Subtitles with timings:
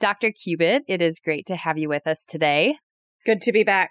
[0.00, 0.32] Dr.
[0.32, 2.76] Cubitt, it is great to have you with us today.
[3.24, 3.90] Good to be back.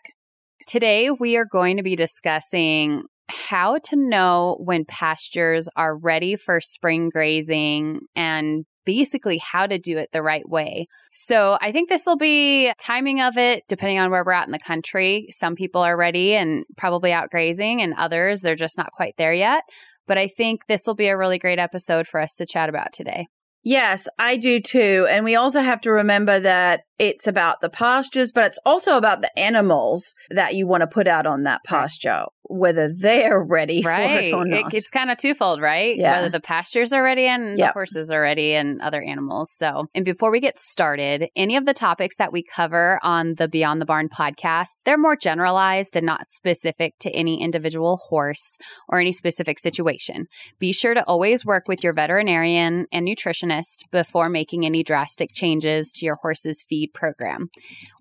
[0.67, 6.61] Today, we are going to be discussing how to know when pastures are ready for
[6.61, 10.85] spring grazing and basically how to do it the right way.
[11.11, 14.51] So, I think this will be timing of it depending on where we're at in
[14.51, 15.27] the country.
[15.31, 19.33] Some people are ready and probably out grazing, and others, they're just not quite there
[19.33, 19.63] yet.
[20.05, 22.93] But I think this will be a really great episode for us to chat about
[22.93, 23.27] today.
[23.63, 25.07] Yes, I do too.
[25.09, 29.21] And we also have to remember that it's about the pastures, but it's also about
[29.21, 34.05] the animals that you want to put out on that pasture, whether they're ready right.
[34.05, 34.73] for it or not.
[34.73, 35.97] It, it's kind of twofold, right?
[35.97, 36.13] Yeah.
[36.13, 37.69] Whether the pastures are ready and Yep.
[37.69, 39.51] the horses are ready and other animals.
[39.51, 43.47] So, and before we get started, any of the topics that we cover on the
[43.47, 48.99] Beyond the Barn podcast, they're more generalized and not specific to any individual horse or
[48.99, 50.27] any specific situation.
[50.59, 53.52] Be sure to always work with your veterinarian and nutritionist
[53.91, 57.47] before making any drastic changes to your horse's feed program.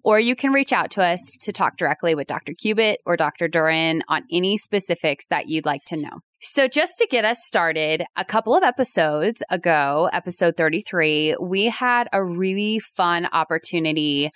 [0.04, 2.52] Or you can reach out to us to talk directly with Dr.
[2.52, 3.48] Cubitt or Dr.
[3.48, 6.20] Duran on any specifics that you'd like to know.
[6.40, 12.08] So, just to get us started, a couple of episodes ago, episode 33, we had
[12.12, 14.28] a really fun opportunity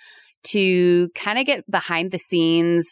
[0.45, 2.87] to kind of get behind the scenes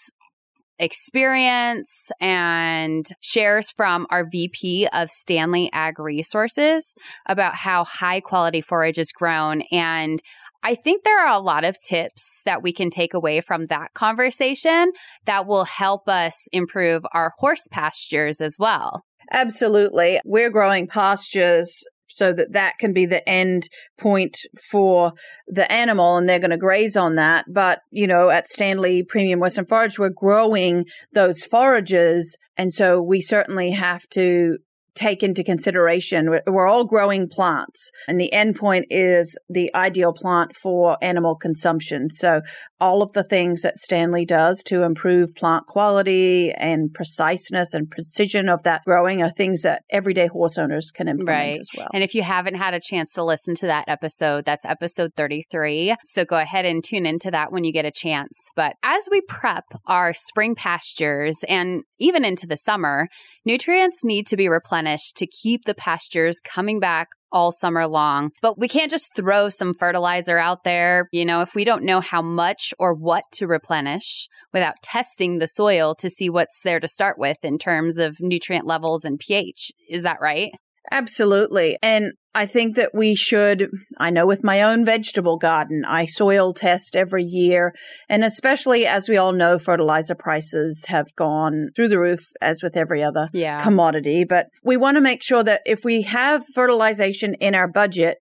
[0.80, 6.96] experience and shares from our VP of Standlee Ag Resources
[7.26, 9.62] about how high quality forage is grown.
[9.72, 10.22] And
[10.64, 13.94] I think there are a lot of tips that we can take away from that
[13.94, 14.92] conversation
[15.26, 19.04] that will help us improve our horse pastures as well.
[19.32, 20.20] Absolutely.
[20.26, 21.84] We're growing pastures
[22.16, 24.38] so that that can be the end point
[24.72, 25.14] for
[25.48, 27.46] the animal and they're going to graze on that.
[27.48, 32.38] But, you know, at Standlee Premium Western Forage, we're growing those forages.
[32.56, 34.60] And so we certainly have to
[34.96, 40.56] take into consideration we're- all growing plants and the end point is the ideal plant
[40.56, 42.42] for animal consumption so
[42.80, 48.50] all of the things that standlee does to improve plant quality and preciseness and precision
[48.50, 51.58] of that growing are things that everyday horse owners can implement Right.
[51.60, 54.66] as well And if you haven't had a chance to listen to that episode, that's
[54.66, 55.96] episode 33.
[56.04, 58.38] So go ahead and tune into that when you get a chance.
[58.56, 63.08] But as we prep our spring pastures and even into the summer,
[63.46, 68.32] nutrients need to be replenished to keep the pastures coming back all summer long.
[68.42, 72.00] But we can't just throw some fertilizer out there, you know, if we don't know
[72.00, 76.88] how much or what to replenish without testing the soil to see what's there to
[76.88, 79.72] start with in terms of nutrient levels and pH.
[79.90, 80.54] Is that right?
[80.92, 81.78] Absolutely.
[81.82, 86.54] And I think that we should, I know with my own vegetable garden, I soil
[86.54, 87.74] test every year.
[88.10, 92.76] And especially as we all know, fertilizer prices have gone through the roof, as with
[92.76, 93.64] every other Yeah.
[93.64, 94.26] commodity.
[94.26, 98.18] But we want to make sure that if we have fertilization in our budget,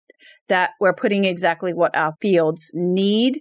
[0.48, 3.41] that we're putting exactly what our fields need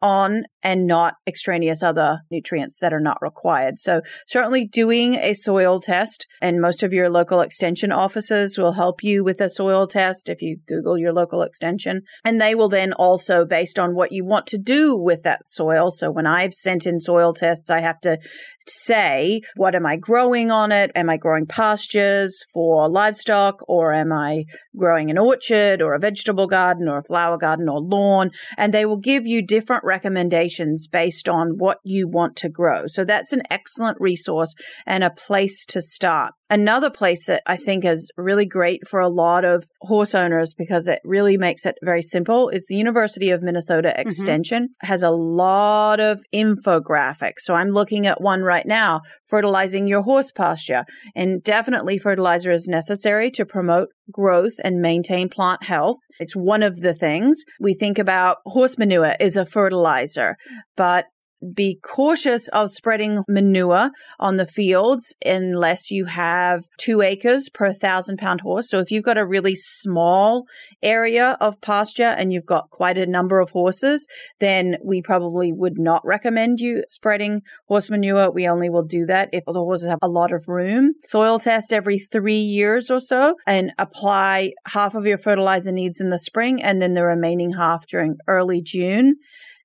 [0.00, 3.78] on and not extraneous other nutrients that are not required.
[3.78, 9.02] So certainly doing a soil test and most of your local extension offices will help
[9.02, 12.02] you with a soil test if you Google your local extension.
[12.24, 15.90] And they will then also based on what you want to do with that soil.
[15.90, 18.18] So when I've sent in soil tests, I have to
[18.66, 20.92] say, what am I growing on it?
[20.94, 24.44] Am I growing pastures for livestock or am I
[24.76, 28.30] growing an orchard or a vegetable garden or a flower garden or lawn?
[28.56, 30.51] And they will give you different recommendations
[30.90, 32.84] based on what you want to grow.
[32.86, 34.54] So that's an excellent resource
[34.86, 36.34] and a place to start.
[36.52, 40.86] Another place that I think is really great for a lot of horse owners because
[40.86, 44.06] it really makes it very simple is the University of Minnesota mm-hmm.
[44.06, 47.38] Extension has a lot of infographics.
[47.38, 49.00] So I'm looking at one right now,
[49.30, 50.84] fertilizing your horse pasture.
[51.16, 55.96] And definitely fertilizer is necessary to promote growth and maintain plant health.
[56.20, 60.36] It's one of the things we think about horse manure is a fertilizer,
[60.76, 61.06] but
[61.54, 68.18] be cautious of spreading manure on the fields unless you have two acres per thousand
[68.18, 68.70] pound horse.
[68.70, 70.46] So if you've got a really small
[70.82, 74.06] area of pasture and you've got quite a number of horses,
[74.40, 78.30] then we probably would not recommend you spreading horse manure.
[78.30, 80.94] We only will do that if the horses have a lot of room.
[81.06, 86.10] Soil test every three years or so and apply half of your fertilizer needs in
[86.10, 89.16] the spring and then the remaining half during early June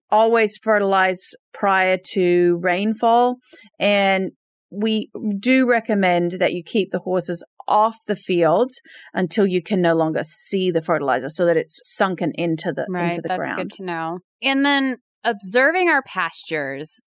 [0.09, 3.37] always fertilize prior to rainfall.
[3.79, 4.31] And
[4.71, 5.09] we
[5.39, 8.71] do recommend that you keep the horses off the field
[9.13, 13.07] until you can no longer see the fertilizer so that it's sunken into the right,
[13.07, 13.57] into the that's ground.
[13.57, 14.19] good to know.
[14.41, 17.01] And then observing our pastures,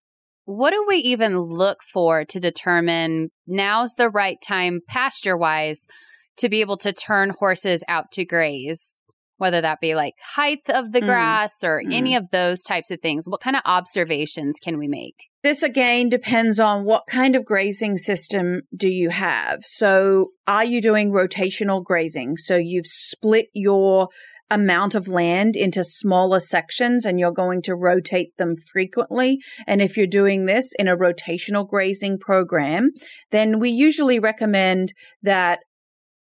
[0.45, 5.87] what do we even look for to determine now's the right time pasture wise
[6.39, 9.01] to be able to turn horses out to graze?
[9.41, 11.07] Whether that be like height of the mm.
[11.07, 11.93] grass or mm.
[11.93, 13.25] any of those types of things?
[13.27, 15.31] What kind of observations can we make?
[15.43, 19.65] This again depends on what kind of grazing system do you have.
[19.65, 22.37] So, are you doing rotational grazing?
[22.37, 24.09] So, you've split your
[24.51, 29.39] amount of land into smaller sections and you're going to rotate them frequently.
[29.67, 32.91] And if you're doing this in a rotational grazing program,
[33.31, 34.93] then we usually recommend
[35.23, 35.61] that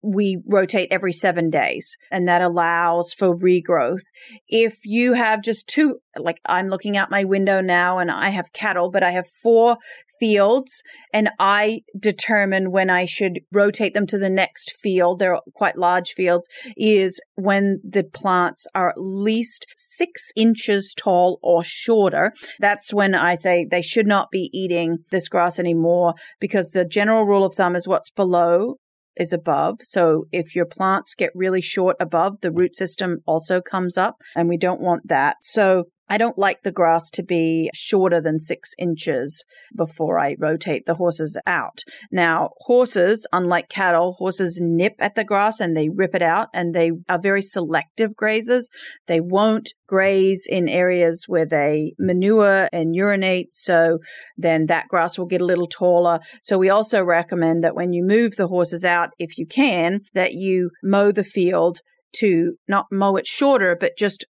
[0.05, 4.03] we rotate every seven days and that allows for regrowth.
[4.47, 8.53] If you have just two, like I'm looking out my window now and I have
[8.53, 9.77] cattle, but I have four
[10.19, 10.81] fields
[11.13, 15.19] and I determine when I should rotate them to the next field.
[15.19, 16.47] They're quite large fields
[16.77, 22.33] is when the plants are at least six inches tall or shorter.
[22.59, 27.25] That's when I say they should not be eating this grass anymore because the general
[27.25, 28.77] rule of thumb is what's below
[29.17, 29.79] is above.
[29.81, 34.49] So if your plants get really short above, the root system also comes up and
[34.49, 35.37] we don't want that.
[35.41, 39.43] So I don't like the grass to be shorter than six inches
[39.75, 41.83] before I rotate the horses out.
[42.11, 46.73] Now, horses, unlike cattle, horses nip at the grass and they rip it out and
[46.73, 48.65] they are very selective grazers.
[49.07, 53.55] They won't graze in areas where they manure and urinate.
[53.55, 53.99] So
[54.37, 56.19] then that grass will get a little taller.
[56.43, 60.33] So we also recommend that when you move the horses out, if you can, that
[60.33, 61.79] you mow the field
[62.17, 64.25] to not mow it shorter, but just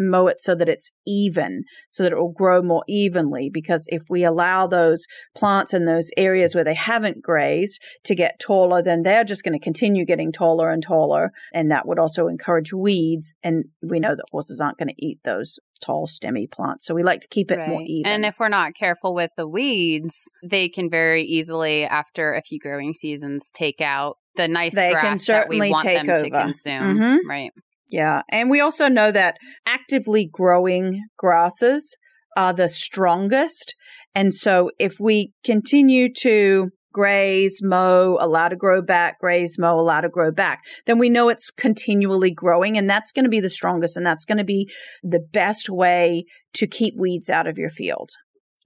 [0.00, 3.50] mow it so that it's even, so that it will grow more evenly.
[3.52, 8.40] Because if we allow those plants in those areas where they haven't grazed to get
[8.40, 11.30] taller, then they're just going to continue getting taller and taller.
[11.52, 13.34] And that would also encourage weeds.
[13.42, 16.86] And we know that horses aren't going to eat those tall stemmy plants.
[16.86, 17.68] So we like to keep it right.
[17.68, 18.10] more even.
[18.10, 22.58] And if we're not careful with the weeds, they can very easily, after a few
[22.58, 26.22] growing seasons, take out the nice they grass that we want them over.
[26.22, 26.98] to consume.
[26.98, 27.28] Mm-hmm.
[27.28, 27.52] Right.
[27.90, 28.22] Yeah.
[28.30, 31.96] And we also know that actively growing grasses
[32.36, 33.74] are the strongest.
[34.14, 40.00] And so if we continue to graze, mow, allow to grow back, graze, mow, allow
[40.00, 43.50] to grow back, then we know it's continually growing and that's going to be the
[43.50, 44.68] strongest and that's going to be
[45.02, 48.10] the best way to keep weeds out of your field.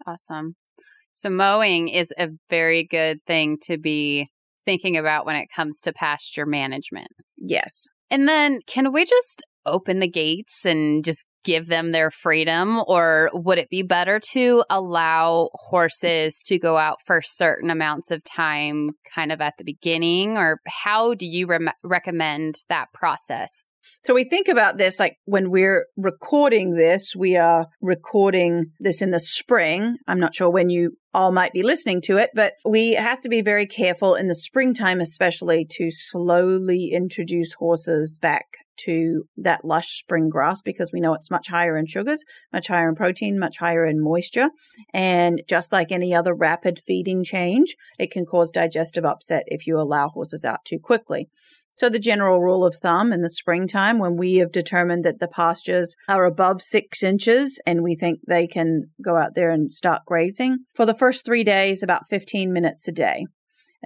[0.07, 0.57] Awesome.
[1.13, 4.29] So mowing is a very good thing to be
[4.65, 7.09] thinking about when it comes to pasture management.
[7.37, 7.87] Yes.
[8.11, 12.83] And then can we just open the gates and just give them their freedom?
[12.87, 18.25] Or would it be better to allow horses to go out for certain amounts of
[18.25, 20.37] time kind of at the beginning?
[20.37, 23.69] Or how do you re- recommend that process?
[24.05, 29.13] So we think about this like when we're recording this, we are recording this in
[29.13, 29.97] the spring.
[30.07, 33.31] I'm not sure when you all might be listening to it, but we have to
[33.31, 38.45] be very careful in the springtime, especially to slowly introduce horses back
[38.79, 42.89] to that lush spring grass because we know it's much higher in sugars, much higher
[42.89, 44.51] in protein, much higher in moisture.
[44.93, 49.79] And just like any other rapid feeding change, it can cause digestive upset if you
[49.79, 51.29] allow horses out too quickly.
[51.77, 55.27] So the general rule of thumb in the springtime, when we have determined that the
[55.27, 60.03] pastures are above six inches and we think they can go out there and start
[60.07, 63.27] grazing, for the first three days, about 15 minutes a day.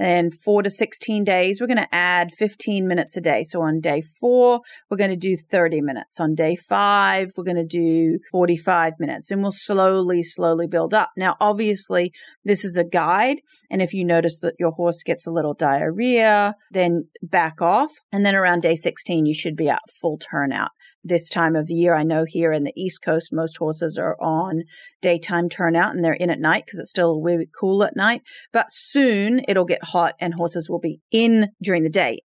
[0.00, 3.43] And four to 16 days, we're going to add 15 minutes a day.
[3.43, 6.21] So on day four, we're going to do 30 minutes.
[6.21, 11.11] On day five, we're going to do 45 minutes and we'll slowly, slowly build up.
[11.17, 12.12] Now, obviously,
[12.45, 13.40] this is a guide.
[13.71, 17.93] And if you notice that your horse gets a little diarrhea, then back off.
[18.12, 20.71] And then around day 16, you should be at full turnout
[21.05, 21.95] this time of the year.
[21.95, 24.62] I know here in the East Coast, most horses are on
[25.00, 28.23] daytime turnout and they're in at night because it's still a bit cool at night.
[28.52, 32.21] But soon it'll get hot and horses will be in during the day.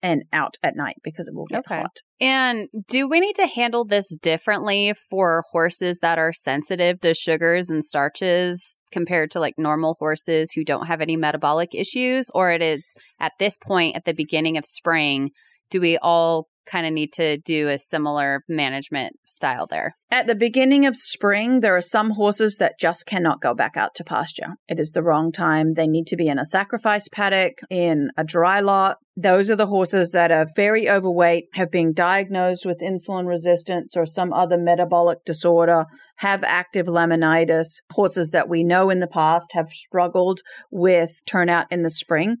[0.00, 1.80] and out at night because it will get Okay.
[1.80, 1.96] hot.
[2.20, 7.68] And do we need to handle this differently for horses that are sensitive to sugars
[7.68, 12.30] and starches compared to like normal horses who don't have any metabolic issues?
[12.32, 15.30] Or it is at this point at the beginning of spring,
[15.68, 19.96] do we all kind of need to do a similar management style there?
[20.10, 23.94] At the beginning of spring, there are some horses that just cannot go back out
[23.96, 24.54] to pasture.
[24.68, 25.74] It is the wrong time.
[25.74, 28.98] They need to be in a sacrifice paddock, in a dry lot.
[29.16, 34.06] Those are the horses that are very overweight, have been diagnosed with insulin resistance or
[34.06, 35.86] some other metabolic disorder,
[36.18, 41.82] have active laminitis, horses that we know in the past have struggled with turnout in
[41.82, 42.36] the spring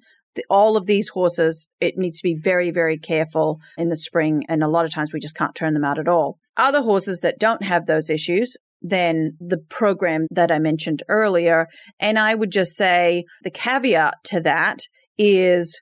[0.48, 4.44] all of these horses, it needs to be very, very careful in the spring.
[4.48, 6.38] And a lot of times we just can't turn them out at all.
[6.56, 11.66] Other horses that don't have those issues, then the program that I mentioned earlier.
[12.00, 14.78] And I would just say the caveat to that
[15.16, 15.80] is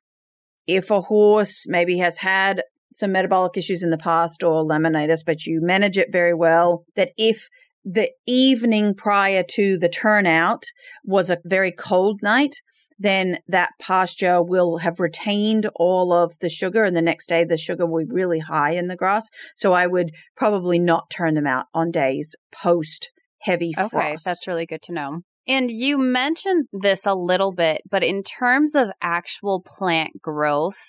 [0.66, 2.62] if a horse maybe has had
[2.94, 7.12] some metabolic issues in the past or laminitis, but you manage it very well, that
[7.18, 7.46] if
[7.84, 10.64] the evening prior to the turnout
[11.04, 12.56] was a very cold night,
[12.98, 17.56] then that pasture will have retained all of the sugar and the next day the
[17.56, 19.28] sugar will be really high in the grass.
[19.54, 23.10] So I would probably not turn them out on days post
[23.40, 24.24] heavy Okay, frost.
[24.24, 25.20] that's really good to know.
[25.48, 30.80] And you mentioned this a little bit, but in terms of actual plant growth,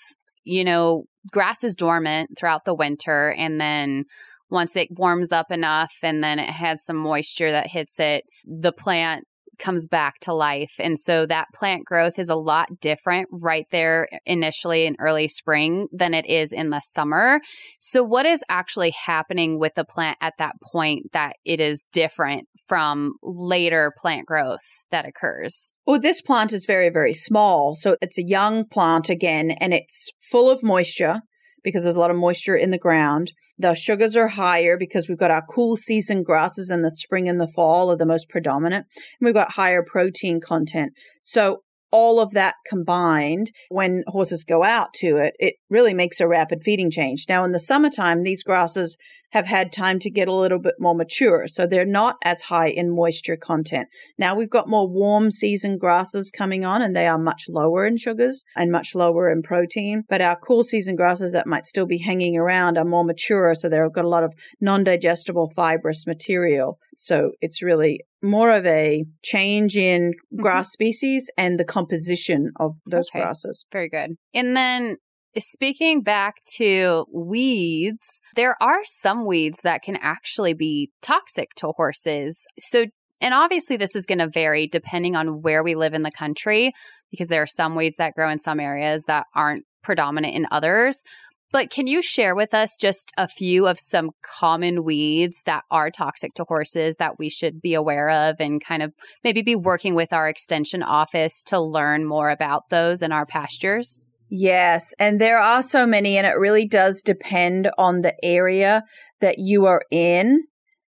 [0.43, 3.35] you know, grass is dormant throughout the winter.
[3.37, 4.05] And then
[4.49, 8.71] once it warms up enough and then it has some moisture that hits it, the
[8.71, 9.25] plant
[9.59, 10.73] comes back to life.
[10.79, 15.87] And so that plant growth is a lot different right there initially in early spring
[15.91, 17.41] than it is in the summer.
[17.79, 22.47] So, what is actually happening with the plant at that point that it is different
[22.67, 25.71] from later plant growth that occurs?
[25.85, 27.75] Well, this plant is very, very small.
[27.75, 31.21] So it's a young plant again, and it's full of moisture
[31.63, 33.31] because there's a lot of moisture in the ground.
[33.57, 37.41] The sugars are higher because we've got our cool season grasses in the spring and
[37.41, 38.85] the fall are the most predominant.
[39.19, 40.93] And we've got higher protein content.
[41.23, 41.61] So
[41.91, 46.61] all of that combined, when horses go out to it, it really makes a rapid
[46.63, 47.25] feeding change.
[47.29, 48.97] Now, in the summertime, these grasses
[49.31, 51.47] have had time to get a little bit more mature.
[51.47, 53.87] So they're not as high in moisture content.
[54.17, 57.97] Now we've got more warm season grasses coming on and they are much lower in
[57.97, 60.03] sugars and much lower in protein.
[60.09, 63.53] But our cool season grasses that might still be hanging around are more mature.
[63.53, 66.79] So they've got a lot of non digestible fibrous material.
[66.95, 70.41] So it's really more of a change in mm-hmm.
[70.41, 73.21] grass species and the composition of those Okay.
[73.21, 73.65] grasses.
[73.71, 74.15] Very good.
[74.33, 74.97] And then
[75.39, 82.45] speaking back to weeds, there are some weeds that can actually be toxic to horses.
[82.57, 82.85] So,
[83.21, 86.71] and obviously, this is going to vary depending on where we live in the country
[87.11, 91.03] because there are some weeds that grow in some areas that aren't predominant in others.
[91.51, 95.89] But can you share with us just a few of some common weeds that are
[95.89, 99.95] toxic to horses that we should be aware of and kind of maybe be working
[99.95, 104.01] with our extension office to learn more about those in our pastures?
[104.29, 108.83] Yes, and there are so many, and it really does depend on the area
[109.21, 110.43] that you are in.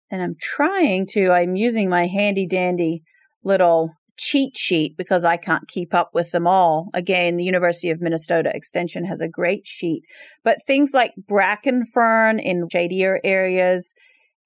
[0.10, 3.03] And I'm trying to, I'm using my handy dandy
[3.44, 6.89] little cheat sheet because I can't keep up with them all.
[6.94, 10.03] Again, the University of Minnesota Extension has a great sheet.
[10.44, 13.94] But things like bracken fern in shadier areas,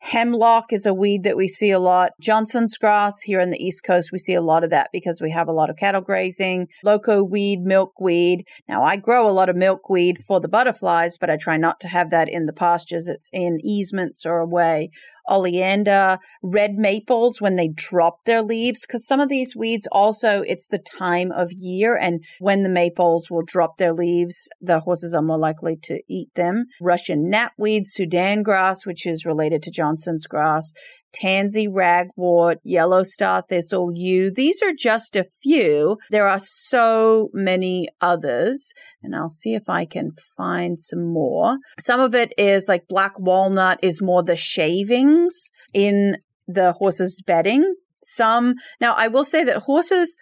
[0.04, 2.14] Hemlock is a weed that we see a lot.
[2.20, 5.30] Johnson's grass here on the East Coast, we see a lot of that because we
[5.30, 6.68] have a lot of cattle grazing.
[6.84, 8.48] Loco weed, milkweed.
[8.68, 11.88] Now, I grow a lot of milkweed for the butterflies, but I try not to
[11.88, 13.08] have that in the pastures.
[13.08, 14.90] It's in easements or away.
[15.28, 20.68] Oleander, red maples when they drop their leaves, because some of these weeds also, it's
[20.68, 25.22] the time of year, and when the maples will drop their leaves, the horses are
[25.22, 26.66] more likely to eat them.
[26.80, 30.74] Russian knapweed, Sudan grass, which is related to Johnson's grass,
[31.14, 34.32] tansy ragwort, yellow star thistle, yew.
[34.32, 35.98] These are just a few.
[36.10, 41.58] There are so many others, and I'll see if I can find some more.
[41.80, 47.76] Some of it is like black walnut is more the shavings in the horse's bedding.
[48.04, 50.16] Some, now I will say that horses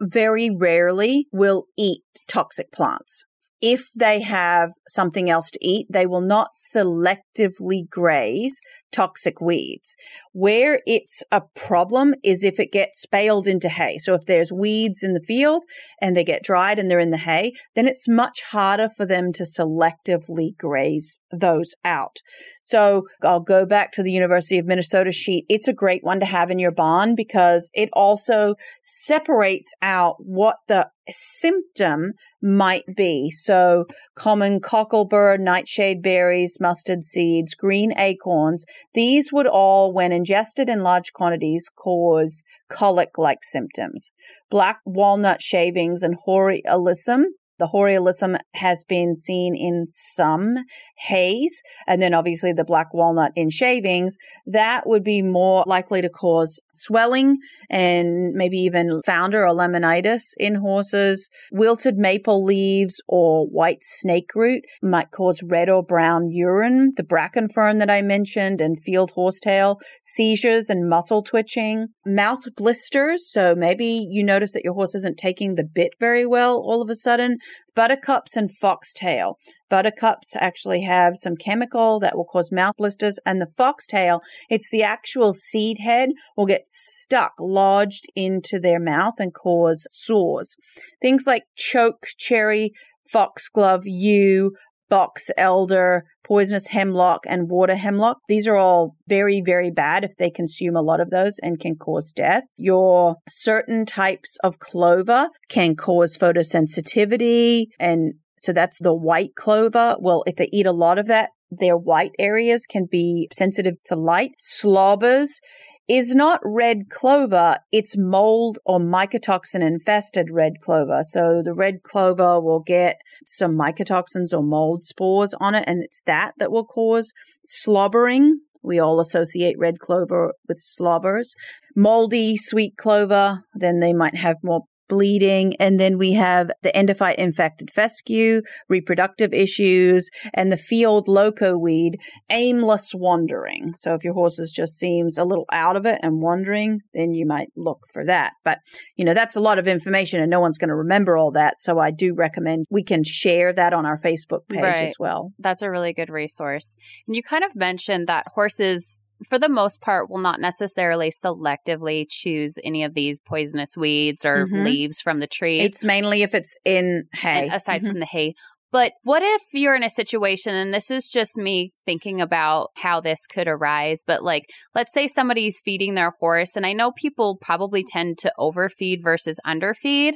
[0.00, 3.24] very rarely will eat toxic plants.
[3.62, 8.60] If they have something else to eat, they will not selectively graze
[8.96, 9.94] toxic weeds.
[10.32, 13.98] Where it's a problem is if it gets baled into hay.
[13.98, 15.64] So if there's weeds in the field
[16.00, 19.32] and they get dried and they're in the hay, then it's much harder for them
[19.34, 22.18] to selectively graze those out.
[22.62, 25.44] So I'll go back to the University of Minnesota sheet.
[25.48, 30.56] It's a great one to have in your barn because it also separates out what
[30.68, 32.12] the symptom
[32.42, 33.30] might be.
[33.30, 40.80] So common cocklebur, nightshade berries, mustard seeds, green acorns, these would all, when ingested in
[40.80, 44.10] large quantities, cause colic-like symptoms.
[44.50, 47.24] Black walnut shavings and hoary alyssum
[47.58, 50.56] the hoary alyssum has been seen in some
[50.96, 54.16] hays, and then obviously the black walnut in shavings.
[54.46, 57.38] That would be more likely to cause swelling
[57.70, 61.28] and maybe even founder or laminitis in horses.
[61.52, 66.92] Wilted maple leaves or white snake root might cause red or brown urine.
[66.96, 73.30] The bracken fern that I mentioned and field horsetail, seizures and muscle twitching, mouth blisters.
[73.30, 76.90] So maybe you notice that your horse isn't taking the bit very well all of
[76.90, 77.38] a sudden
[77.74, 79.38] buttercups and foxtail.
[79.68, 84.82] Buttercups actually have some chemical that will cause mouth blisters, and the foxtail, it's the
[84.82, 90.56] actual seed head will get stuck, lodged into their mouth and cause sores.
[91.02, 92.72] Things like choke cherry,
[93.12, 94.52] foxglove yew,
[94.88, 98.18] box elder, poisonous hemlock, and water hemlock.
[98.28, 101.76] These are all very, very bad if they consume a lot of those and can
[101.76, 102.44] cause death.
[102.56, 107.66] Your certain types of clover can cause photosensitivity.
[107.78, 109.96] And so that's the white clover.
[110.00, 113.94] Well, if they eat a lot of that, their white areas can be sensitive to
[113.94, 114.32] light.
[114.38, 115.40] Slobbers
[115.88, 121.02] is not red clover, it's mold or mycotoxin infested red clover.
[121.02, 126.02] So the red clover will get some mycotoxins or mold spores on it, and it's
[126.06, 127.12] that that will cause
[127.44, 128.40] slobbering.
[128.62, 131.34] We all associate red clover with slobbers.
[131.76, 135.54] Moldy sweet clover, then they might have more bleeding.
[135.58, 141.98] And then we have the endophyte infected fescue, reproductive issues, and the field loco weed,
[142.30, 143.74] aimless wandering.
[143.76, 147.26] So if your horse just seems a little out of it and wandering, then you
[147.26, 148.32] might look for that.
[148.44, 148.58] But,
[148.96, 151.60] you know, that's a lot of information and no one's going to remember all that.
[151.60, 154.82] So I do recommend we can share that on our Facebook page right.
[154.82, 155.32] as well.
[155.38, 156.76] That's a really good resource.
[157.06, 162.06] And you kind of mentioned that horses for the most part, will not necessarily selectively
[162.08, 164.64] choose any of these poisonous weeds or mm-hmm.
[164.64, 165.72] leaves from the trees.
[165.72, 167.44] It's mainly if it's in hay.
[167.44, 167.88] And aside mm-hmm.
[167.88, 168.34] from the hay.
[168.72, 173.00] But what if you're in a situation, and this is just me thinking about how
[173.00, 174.42] this could arise, but like,
[174.74, 179.40] let's say somebody's feeding their horse, and I know people probably tend to overfeed versus
[179.46, 180.14] underfeed,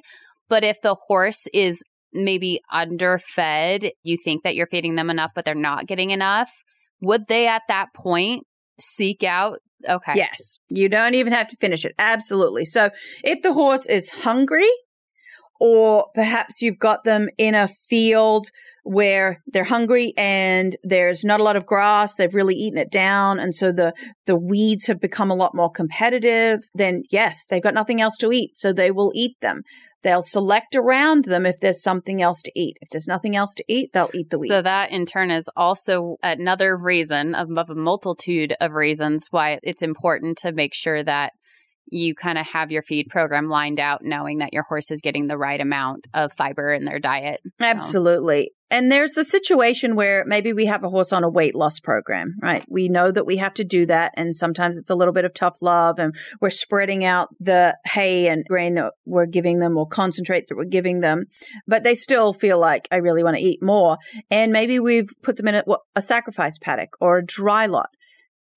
[0.49, 5.45] but if the horse is maybe underfed, you think that you're feeding them enough, but
[5.45, 6.51] they're not getting enough,
[7.01, 8.45] would they at that point
[8.81, 9.59] seek out?
[9.89, 10.13] Okay.
[10.17, 10.59] Yes.
[10.69, 11.95] You don't even have to finish it.
[11.99, 12.65] Absolutely.
[12.65, 12.91] So
[13.25, 14.69] if the horse is hungry
[15.59, 18.49] or perhaps you've got them in a field
[18.83, 23.39] where they're hungry and there's not a lot of grass they've really eaten it down
[23.39, 23.93] and so the
[24.27, 28.33] the weeds have become a lot more competitive then yes they've got nothing else to
[28.33, 29.61] eat so they will eat them
[30.03, 32.77] They'll select around them if there's something else to eat.
[32.81, 34.53] If there's nothing else to eat, they'll eat the weeds.
[34.53, 39.59] So that in turn is also another reason of, of a multitude of reasons why
[39.63, 41.33] it's important to make sure that
[41.87, 45.27] you kind of have your feed program lined out knowing that your horse is getting
[45.27, 47.41] the right amount of fiber in their diet.
[47.45, 47.65] So.
[47.65, 48.53] Absolutely.
[48.73, 52.37] And there's a situation where maybe we have a horse on a weight loss program,
[52.41, 52.65] right?
[52.69, 54.13] We know that we have to do that.
[54.17, 58.29] And sometimes it's a little bit of tough love and we're spreading out the hay
[58.29, 61.25] and grain that we're giving them or concentrate that we're giving them,
[61.67, 63.99] but they still feel like I really want to eat more.
[64.31, 65.65] And maybe we've put them in a,
[65.97, 67.91] a sacrifice paddock or a dry lot.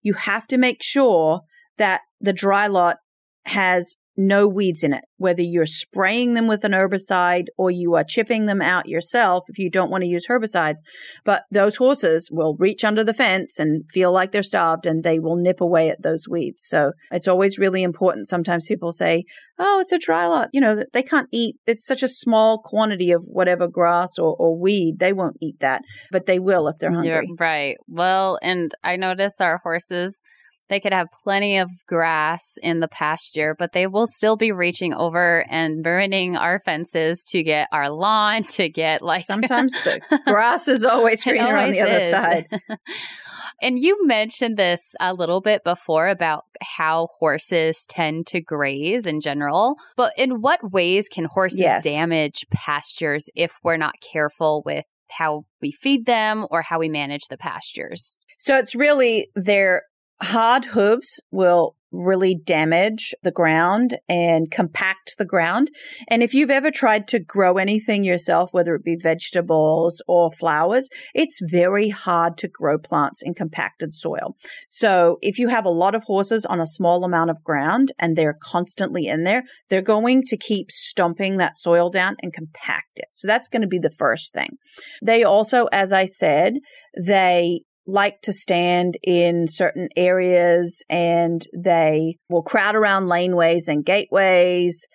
[0.04, 1.42] You have to make sure
[1.78, 2.98] that the dry lot
[3.46, 8.04] has no weeds in it, whether you're spraying them with an herbicide or you are
[8.04, 10.78] chipping them out yourself if you don't want to use herbicides.
[11.26, 15.20] But those horses will reach under the fence and feel like they're starved and they
[15.20, 16.66] will nip away at those weeds.
[16.68, 18.28] So it's always really important.
[18.28, 19.24] Sometimes people say,
[19.60, 20.50] Oh, it's a dry lot.
[20.52, 21.58] You know, they can't eat.
[21.68, 24.96] It's such a small quantity of whatever grass or, or weed.
[25.00, 27.10] They won't eat that, but they will if they're hungry.
[27.10, 27.78] You're right.
[27.88, 30.24] Well, and I notice our horses
[30.70, 34.94] they could have plenty of grass in the pasture, but they will still be reaching
[34.94, 39.26] over and burning our fences to get our lawn, to get like.
[39.26, 42.48] Sometimes the grass is always greener always on the other side.
[43.62, 49.20] and you mentioned this a little bit before about how horses tend to graze in
[49.20, 49.76] general.
[49.98, 51.84] But in what ways can horses yes.
[51.84, 57.28] damage pastures if we're not careful with how we feed them or how we manage
[57.30, 58.18] the pastures?
[58.40, 59.84] So it's really their
[60.24, 65.70] hard hooves will really damage the ground and compact the ground.
[66.10, 70.90] And if you've ever tried to grow anything yourself, whether it be vegetables or flowers,
[71.14, 74.36] it's very hard to grow plants in compacted soil.
[74.68, 78.16] So if you have a lot of horses on a small amount of ground and
[78.16, 83.10] they're constantly in there, they're going to keep stomping that soil down and compact it.
[83.14, 84.58] So that's going to be the first thing.
[85.04, 86.56] They also, as I said,
[87.00, 94.86] they like to stand in certain areas and they will crowd around laneways and gateways.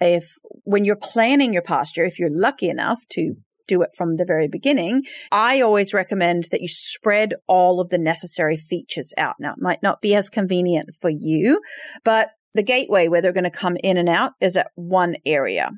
[0.00, 0.30] If
[0.64, 3.34] when you're planning your pasture, if you're lucky enough to
[3.66, 7.98] do it from the very beginning, I always recommend that you spread all of the
[7.98, 9.34] necessary features out.
[9.38, 11.60] Now, it might not be as convenient for you,
[12.04, 15.70] but the gateway where they're going to come in and out is at one area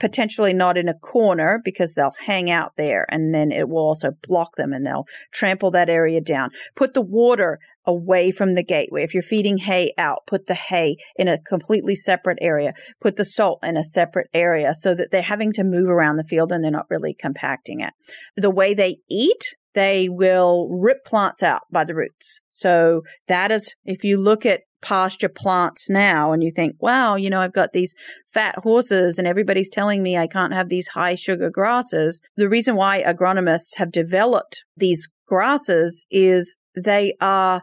[0.00, 4.10] potentially not in a corner because they'll hang out there and then it will also
[4.26, 6.50] block them and they'll trample that area down.
[6.74, 9.04] Put the water away from the gateway.
[9.04, 12.72] If you're feeding hay out, put the hay in a completely separate area.
[13.00, 16.24] Put the salt in a separate area so that they're having to move around the
[16.24, 17.92] field and they're not really compacting it.
[18.36, 22.40] The way they eat, they will rip plants out by the roots.
[22.50, 27.30] So that is, if you look at pasture plants now and you think, wow, you
[27.30, 27.94] know, I've got these
[28.26, 32.20] fat horses and everybody's telling me I can't have these high sugar grasses.
[32.36, 37.62] The reason why agronomists have developed these grasses is they are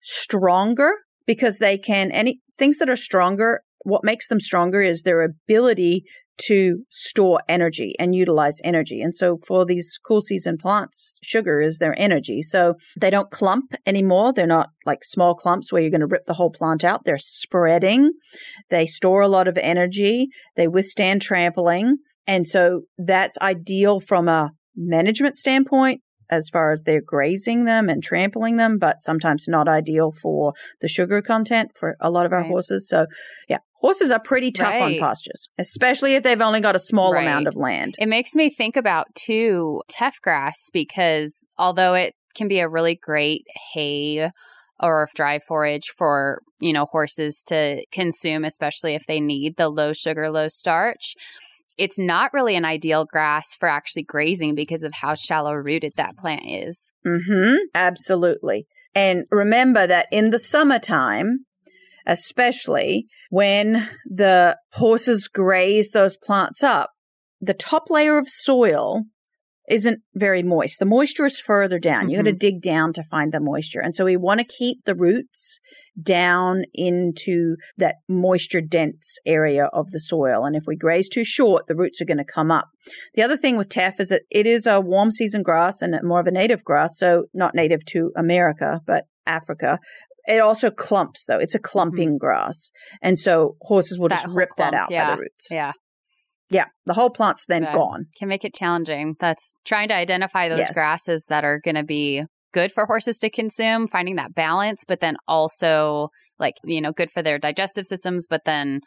[0.00, 0.92] stronger
[1.26, 6.04] because they can any things that are stronger what makes them stronger is their ability
[6.38, 9.00] to store energy and utilize energy.
[9.00, 12.42] And so for these cool season plants, sugar is their energy.
[12.42, 14.32] So they don't clump anymore.
[14.32, 17.04] They're not like small clumps where you're going to rip the whole plant out.
[17.04, 18.12] They're spreading.
[18.70, 20.28] They store a lot of energy.
[20.56, 21.98] They withstand trampling.
[22.26, 28.02] And so that's ideal from a management standpoint as far as they're grazing them and
[28.02, 32.40] trampling them, but sometimes not ideal for the sugar content for a lot of our
[32.40, 32.48] right.
[32.48, 32.88] horses.
[32.88, 33.06] So,
[33.48, 34.82] yeah, Horses are pretty tough right.
[34.82, 37.22] on pastures, especially if they've only got a small right.
[37.22, 37.94] amount of land.
[37.98, 42.94] It makes me think about too teff grass because although it can be a really
[42.94, 44.30] great hay
[44.80, 49.92] or dry forage for, you know, horses to consume, especially if they need the low
[49.92, 51.14] sugar, low starch.
[51.78, 56.16] It's not really an ideal grass for actually grazing because of how shallow rooted that
[56.16, 56.92] plant is.
[57.06, 57.56] Mhm.
[57.74, 58.66] Absolutely.
[58.94, 61.44] And remember that in the summertime,
[62.06, 66.90] especially when the horses graze those plants up,
[67.40, 69.04] the top layer of soil
[69.68, 70.78] isn't very moist.
[70.78, 72.02] The moisture is further down.
[72.02, 72.10] Mm-hmm.
[72.10, 73.80] You got to dig down to find the moisture.
[73.80, 75.60] And so we want to keep the roots
[76.00, 80.44] down into that moisture dense area of the soil.
[80.44, 82.68] And if we graze too short, the roots are going to come up.
[83.14, 86.20] The other thing with teff is that it is a warm season grass and more
[86.20, 86.96] of a native grass.
[86.98, 89.80] So not native to America, but Africa.
[90.26, 91.38] It also clumps though.
[91.38, 92.18] It's a clumping mm-hmm.
[92.18, 92.70] grass.
[93.02, 95.10] And so horses will that just rip clump, that out yeah.
[95.10, 95.48] by the roots.
[95.50, 95.72] Yeah.
[96.50, 96.66] Yeah.
[96.84, 97.74] The whole plant's then Good.
[97.74, 98.06] gone.
[98.18, 99.16] Can make it challenging.
[99.18, 100.74] That's trying to identify those yes.
[100.74, 105.00] grasses that are going to be good for horses to consume, finding that balance, but
[105.00, 106.08] then also
[106.38, 108.80] like, you know, good for their digestive systems, but then,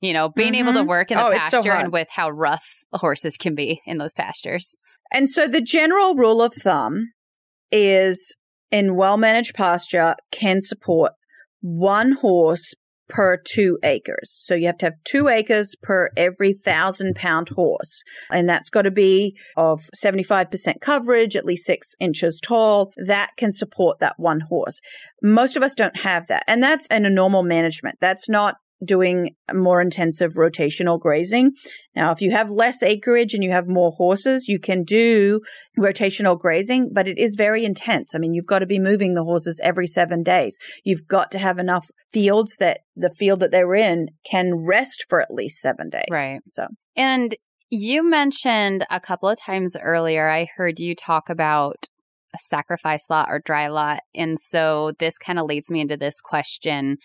[0.00, 0.68] you know, being mm-hmm.
[0.68, 0.88] able to mm-hmm.
[0.88, 4.12] work in the oh, pasture so and with how rough horses can be in those
[4.12, 4.74] pastures.
[5.10, 7.06] And so the general rule of thumb
[7.72, 8.36] is
[8.70, 11.12] in well managed pasture can support
[11.60, 12.74] one horse
[13.08, 14.36] per two acres.
[14.40, 18.02] So you have to have two acres per every thousand pound horse.
[18.30, 22.92] And that's got to be of 75% coverage, at least six inches tall.
[22.96, 24.80] That can support that one horse.
[25.22, 26.44] Most of us don't have that.
[26.46, 27.96] And that's in a normal management.
[28.00, 31.52] That's not doing more intensive rotational grazing.
[31.96, 35.40] Now, if you have less acreage and you have more horses, you can do
[35.78, 38.14] rotational grazing, but it is very intense.
[38.14, 40.56] I mean, you've got to be moving the horses every seven days.
[40.84, 45.20] You've got to have enough fields that the field that they're in can rest for
[45.20, 46.06] at least seven days.
[46.10, 46.40] Right.
[46.46, 47.34] So, and
[47.70, 51.88] you mentioned a couple of times earlier, I heard you talk about
[52.34, 54.00] a sacrifice lot or dry lot.
[54.14, 56.98] And so this kind of leads me into this question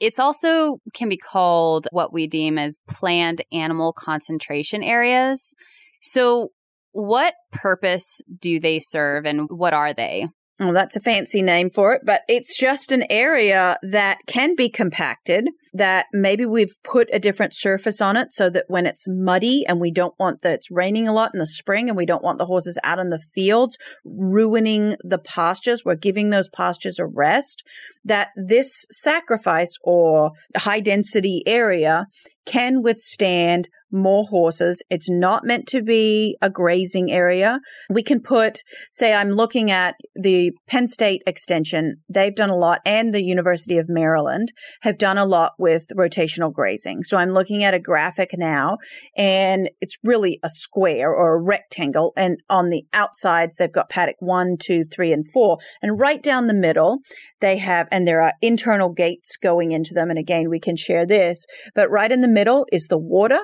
[0.00, 5.54] it's also can be called what we deem as planned animal concentration areas.
[6.00, 6.50] So,
[6.92, 10.28] what purpose do they serve and what are they?
[10.58, 14.68] Well, that's a fancy name for it, but it's just an area that can be
[14.68, 19.66] compacted that maybe we've put a different surface on it so that when it's muddy
[19.66, 22.22] and we don't want that it's raining a lot in the spring and we don't
[22.22, 27.06] want the horses out in the fields ruining the pastures, we're giving those pastures a
[27.06, 27.62] rest,
[28.04, 32.06] that this sacrifice or high density area
[32.46, 34.82] can withstand more horses.
[34.90, 37.60] It's not meant to be a grazing area.
[37.90, 38.58] We can put,
[38.92, 41.96] say, I'm looking at the Penn State Extension.
[42.08, 44.52] They've done a lot, and the University of Maryland
[44.82, 47.02] have done a lot with rotational grazing.
[47.02, 48.78] So I'm looking at a graphic now,
[49.16, 52.12] and it's really a square or a rectangle.
[52.16, 55.58] And on the outsides, they've got paddock one, two, three, and four.
[55.82, 56.98] And right down the middle,
[57.40, 60.10] they have, and there are internal gates going into them.
[60.10, 63.40] And again, we can share this, but right in the middle is the water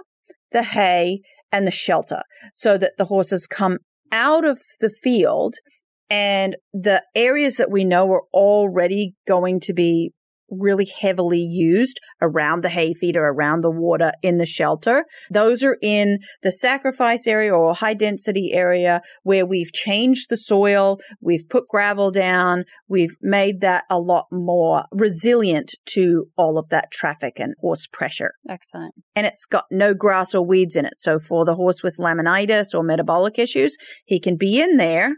[0.55, 1.21] the hay,
[1.53, 2.23] and the shelter
[2.53, 3.79] so that the horses come
[4.11, 5.55] out of the field
[6.11, 10.13] and the areas that we know are already going to be
[10.51, 15.05] really heavily used around the hay feeder, around the water in the shelter.
[15.31, 21.01] Those are in the sacrifice area or high density area where we've changed the soil,
[21.21, 26.91] we've put gravel down, we've made that a lot more resilient to all of that
[26.91, 28.33] traffic and horse pressure.
[28.49, 28.95] Excellent.
[29.15, 30.95] And it's got no grass or weeds in it.
[30.99, 35.15] So for the horse with laminitis or metabolic issues, he can be in there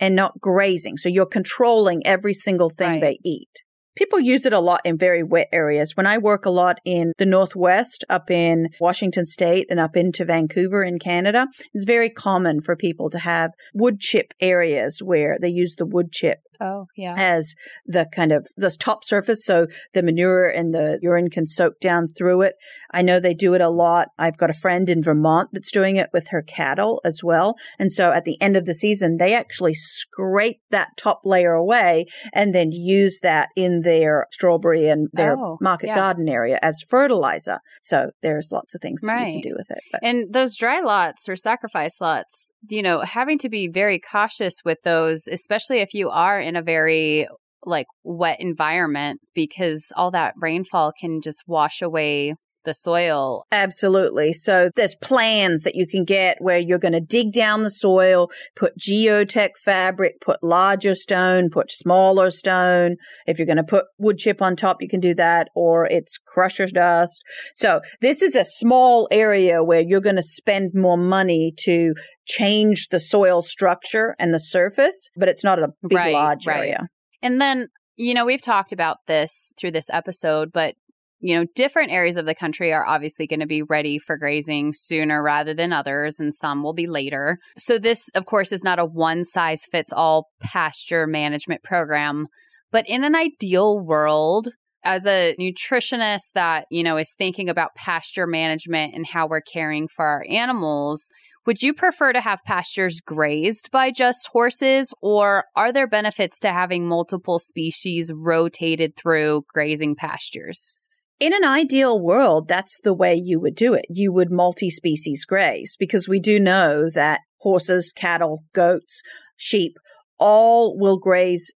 [0.00, 0.96] and not grazing.
[0.96, 3.00] So you're controlling every single thing right.
[3.00, 3.64] they eat.
[3.98, 5.96] People use it a lot in very wet areas.
[5.96, 10.24] When I work a lot in the Northwest, up in Washington State and up into
[10.24, 15.48] Vancouver in Canada, it's very common for people to have wood chip areas where they
[15.48, 17.14] use the wood chip Oh, yeah.
[17.16, 17.54] As
[17.86, 22.08] the kind of the top surface, so the manure and the urine can soak down
[22.08, 22.54] through it.
[22.92, 24.08] I know they do it a lot.
[24.18, 27.56] I've got a friend in Vermont that's doing it with her cattle as well.
[27.78, 32.06] And so at the end of the season, they actually scrape that top layer away
[32.32, 35.96] and then use that in their strawberry and their oh, market yeah.
[35.96, 37.60] garden area as fertilizer.
[37.82, 39.18] So there's lots of things right.
[39.18, 39.82] that you can do with it.
[39.92, 40.00] But.
[40.02, 44.82] And those dry lots or sacrifice lots, you know, having to be very cautious with
[44.82, 47.28] those, especially if you are in a very
[47.64, 52.34] like wet environment because all that rainfall can just wash away
[52.68, 53.46] the soil.
[53.50, 54.34] Absolutely.
[54.34, 58.30] So there's plans that you can get where you're going to dig down the soil,
[58.54, 62.96] put geotech fabric, put larger stone, put smaller stone.
[63.26, 66.18] If you're going to put wood chip on top, you can do that or it's
[66.18, 67.22] crusher dust.
[67.54, 71.94] So this is a small area where you're going to spend more money to
[72.26, 76.58] change the soil structure and the surface, but it's not a big, right, large right.
[76.58, 76.88] area.
[77.22, 80.76] And then you know, we've talked about this through this episode, but
[81.20, 84.72] you know, different areas of the country are obviously going to be ready for grazing
[84.72, 87.38] sooner rather than others, and some will be later.
[87.56, 92.26] So, this, of course, is not a one size fits all pasture management program.
[92.70, 94.48] But in an ideal world,
[94.84, 99.88] as a nutritionist that, you know, is thinking about pasture management and how we're caring
[99.88, 101.10] for our animals,
[101.46, 106.52] would you prefer to have pastures grazed by just horses, or are there benefits to
[106.52, 110.76] having multiple species rotated through grazing pastures?
[111.20, 113.86] In an ideal world, that's the way you would do it.
[113.88, 119.02] You would multi species graze because we do know that horses, cattle, goats,
[119.36, 119.76] sheep
[120.18, 121.52] all will graze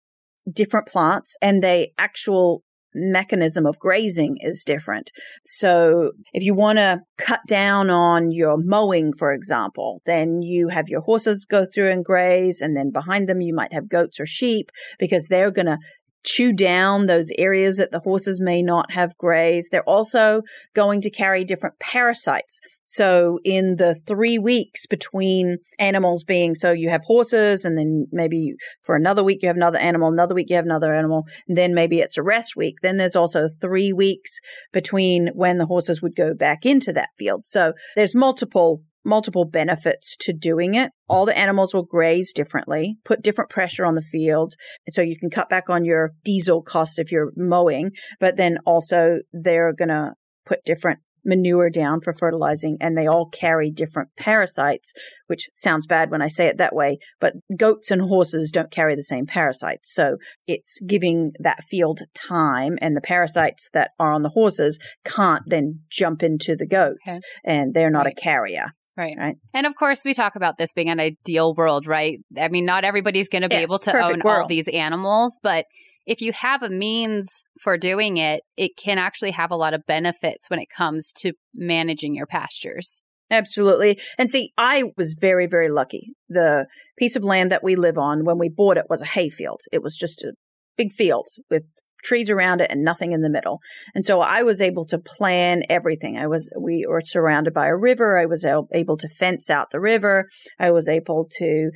[0.51, 2.63] different plants and the actual
[2.95, 5.11] mechanism of grazing is different.
[5.45, 10.89] So if you want to cut down on your mowing, for example, then you have
[10.89, 14.27] your horses go through and graze and then behind them you might have goats or
[14.27, 15.79] sheep because they're going to
[16.25, 19.71] chew down those areas that the horses may not have grazed.
[19.71, 20.43] They're also
[20.75, 22.61] going to carry different parasites.
[22.91, 28.55] So in the three weeks between animals being, so you have horses and then maybe
[28.83, 32.01] for another week you have another animal, another week you have another animal, then maybe
[32.01, 32.77] it's a rest week.
[32.81, 34.41] Then there's also three weeks
[34.73, 37.45] between when the horses would go back into that field.
[37.45, 40.91] So there's multiple multiple benefits to doing it.
[41.09, 44.55] All the animals will graze differently, put different pressure on the field.
[44.87, 48.59] And so you can cut back on your diesel cost if you're mowing, but then
[48.67, 50.13] also they're going to
[50.45, 54.93] put different manure down for fertilizing and they all carry different parasites,
[55.27, 58.95] which sounds bad when I say it that way, but goats and horses don't carry
[58.95, 59.93] the same parasites.
[59.93, 60.17] So
[60.47, 65.81] it's giving that field time and the parasites that are on the horses can't then
[65.91, 67.19] jump into the goats okay.
[67.45, 68.15] and they're not right.
[68.17, 68.73] a carrier.
[68.99, 69.15] Right.
[69.17, 69.37] Right.
[69.55, 72.19] And of course, we talk about this being an ideal world, right?
[72.37, 74.43] I mean, not everybody's going to be yes, able to own world.
[74.43, 75.67] all these animals, but
[76.05, 79.87] if you have a means for doing it, it can actually have a lot of
[79.87, 83.03] benefits when it comes to managing your pastures.
[83.31, 84.01] Absolutely.
[84.17, 86.15] And see, I was very, very lucky.
[86.29, 86.67] The
[86.99, 89.61] piece of land that we live on when we bought it was a hay field.
[89.71, 90.33] It was just a
[90.77, 91.67] big field with
[92.03, 93.61] trees around it and nothing in the middle.
[93.95, 96.17] And so I was able to plan everything.
[96.17, 98.19] I was, we were surrounded by a river.
[98.19, 100.29] I was able to fence out the river.
[100.59, 101.71] I was able to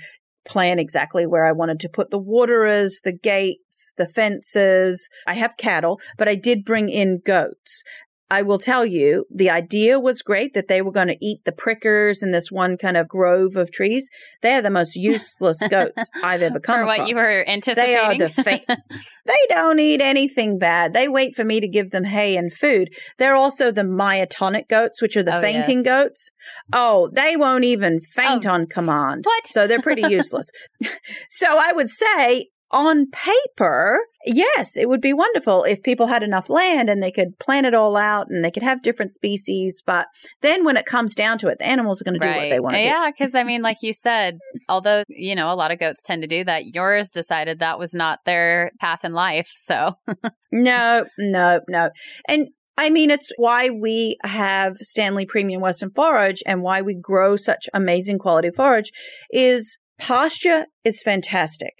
[0.45, 5.09] plan exactly where I wanted to put the waterers, the gates, the fences.
[5.27, 7.83] I have cattle, but I did bring in goats.
[8.39, 11.53] I will tell you, the idea was great that they were going to eat the
[11.53, 14.09] prickers in this one kind of grove of trees.
[14.41, 16.99] They are the most useless goats I've ever come For across.
[17.01, 17.95] what you were anticipating.
[17.95, 18.61] They are the fa-
[19.27, 20.95] They don't eat anything bad.
[20.95, 22.89] They wait for me to give them hay and food.
[23.19, 25.85] They're also the myotonic goats, which are the Oh, fainting yes.
[25.85, 26.31] goats.
[26.73, 28.51] Oh, they won't even oh, faint Oh.
[28.55, 29.25] on command.
[29.25, 29.47] What?
[29.47, 30.49] So they're pretty useless.
[31.29, 36.49] so I would say on paper, yes, it would be wonderful if people had enough
[36.49, 39.83] land and they could plan it all out and they could have different species.
[39.85, 40.07] But
[40.41, 42.61] then when it comes down to it, the animals are going to do what they
[42.61, 42.85] want to do.
[42.85, 46.23] Yeah, because I mean, like you said, although you know a lot of goats tend
[46.23, 49.51] to do that, yours decided that was not their path in life.
[49.57, 49.95] So
[50.53, 51.91] No, no, no.
[52.29, 57.37] And I mean, it's why we have Standlee Premium Western Forage and why we grow
[57.37, 58.93] such amazing quality forage
[59.31, 61.75] is pasture is fantastic.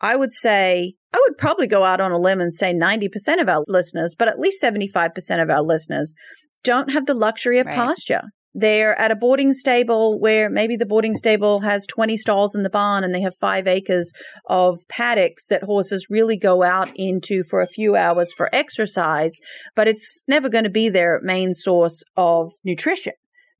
[0.00, 3.48] I would say, I would probably go out on a limb and say 90% of
[3.48, 6.14] our listeners, but at least 75% of our listeners
[6.62, 7.74] don't have the luxury of Right.
[7.74, 8.22] pasture.
[8.56, 12.70] They're at a boarding stable where maybe the boarding stable has 20 stalls in the
[12.70, 14.12] barn and they have five acres
[14.48, 19.38] of paddocks that horses really go out into for a few hours for exercise,
[19.74, 23.14] but it's never going to be their main source of nutrition.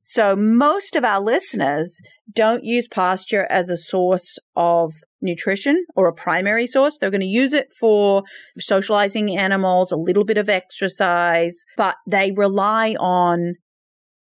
[0.07, 1.99] So most of our listeners
[2.31, 6.99] don't use pasture as a source of nutrition or a primary source.
[6.99, 8.21] They're going to use it for
[8.59, 13.55] socializing animals, a little bit of exercise, but they rely on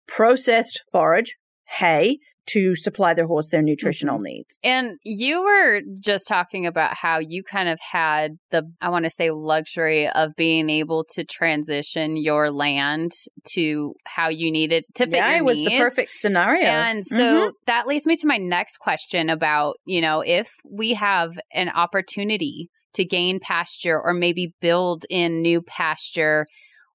[0.07, 2.18] processed forage, hay,
[2.49, 4.25] to supply their horse their nutritional mm-hmm.
[4.25, 4.59] needs.
[4.63, 9.11] And you were just talking about how you kind of had the, I want to
[9.11, 13.13] say, luxury of being able to transition your land
[13.53, 15.71] to how you needed to fit yeah, it was needs.
[15.71, 16.67] the perfect scenario.
[16.67, 17.51] And so mm-hmm.
[17.67, 22.71] that leads me to my next question about, you know, if we have an opportunity
[22.95, 26.47] to gain pasture or maybe build in new pasture,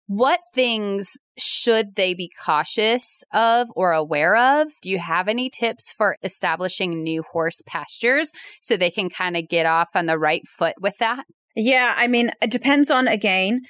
[0.08, 4.68] what things should they be cautious of or aware of?
[4.82, 9.48] Do you have any tips for establishing new horse pastures so they can kind of
[9.48, 11.26] get off on the right foot with that?
[11.56, 13.62] Yeah, I mean, it depends on again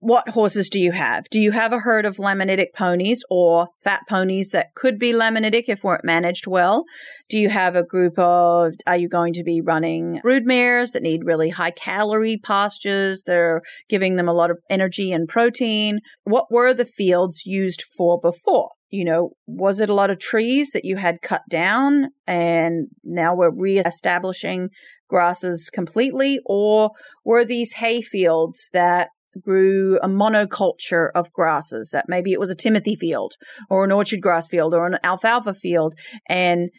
[0.00, 1.28] what horses do you have?
[1.30, 5.64] Do you have a herd of laminitic ponies or fat ponies that could be laminitic
[5.66, 6.84] if weren't managed well?
[7.28, 11.02] Do you have a group of, are you going to be running brood mares that
[11.02, 13.24] need really high calorie pastures?
[13.26, 16.00] They're giving them a lot of energy and protein.
[16.22, 18.70] What were the fields used for before?
[18.90, 23.34] You know, was it a lot of trees that you had cut down and now
[23.34, 24.68] we're reestablishing
[25.08, 26.38] grasses completely?
[26.46, 26.92] Or
[27.24, 29.08] were these hay fields that
[29.42, 33.34] grew a monoculture of grasses that maybe it was a timothy field
[33.70, 35.94] or an orchard grass field or an alfalfa field
[36.28, 36.70] and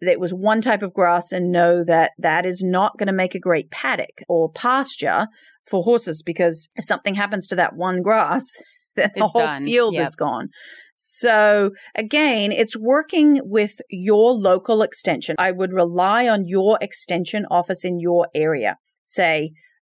[0.00, 3.34] it was one type of grass and know that that is not going to make
[3.34, 5.28] a great paddock or pasture
[5.68, 8.46] for horses because if something happens to that one grass
[8.96, 9.64] then the whole done.
[9.64, 10.06] field Yep.
[10.06, 10.48] is gone
[10.96, 17.84] so again it's working with your local extension i would rely on your extension office
[17.84, 19.50] in your area say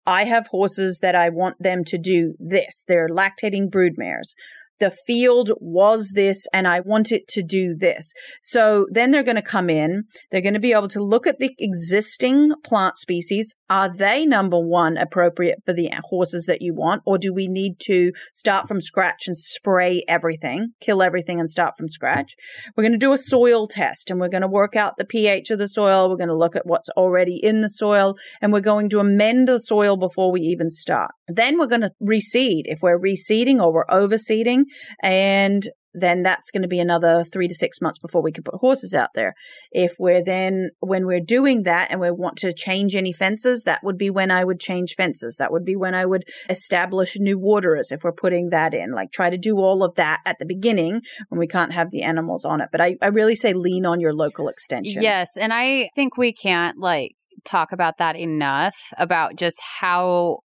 [0.09, 2.83] I have horses that I want them to do this.
[2.87, 4.33] They're lactating brood mares.
[4.79, 8.11] The field was this and I want it to do this.
[8.41, 10.03] So then they're going to come in.
[10.31, 13.55] They're going to be able to look at the existing plant species.
[13.69, 17.01] Are they number one appropriate for the horses that you want?
[17.05, 21.75] Or do we need to start from scratch and spray everything, kill everything and start
[21.77, 22.35] from scratch?
[22.75, 25.51] We're going to do a soil test and we're going to work out the pH
[25.51, 26.09] of the soil.
[26.09, 29.47] We're going to look at what's already in the soil and we're going to amend
[29.47, 31.11] the soil before we even start.
[31.27, 34.63] Then we're going to reseed if we're reseeding or we're overseeding.
[35.01, 38.55] And then that's going to be another three to six months before we can put
[38.55, 39.33] horses out there.
[39.71, 43.83] If we're then, when we're doing that and we want to change any fences, that
[43.83, 45.37] would be when I would change fences.
[45.37, 48.91] That would be when I would establish new waterers if we're putting that in.
[48.91, 52.03] Like try to do all of that at the beginning when we can't have the
[52.03, 52.69] animals on it.
[52.71, 55.01] But I, I really say lean on your local extension.
[55.01, 55.37] Yes.
[55.37, 57.13] And I think we can't like
[57.45, 60.39] talk about that enough about just how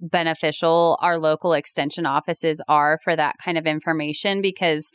[0.00, 4.90] beneficial our local extension offices are for that kind of information because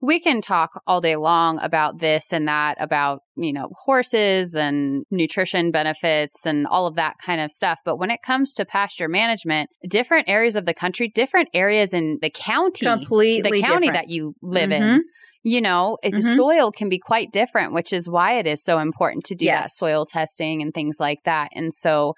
[0.00, 5.04] we can talk all day long about this and that about you know horses and
[5.10, 9.08] nutrition benefits and all of that kind of stuff but when it comes to pasture
[9.08, 13.94] management different areas of the country different areas in the county Completely the county different.
[13.94, 14.82] that you live Mhm.
[14.96, 15.02] in
[15.44, 16.36] you know, Mhm.
[16.36, 19.70] soil can be quite different, which is why it is so important to do that
[19.70, 21.48] soil testing and things like that.
[21.54, 22.14] And so,